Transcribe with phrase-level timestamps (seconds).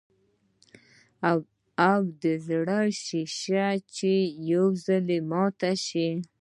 [1.87, 6.09] او د زړۀ شيشه چې ئې يو ځل ماته شوه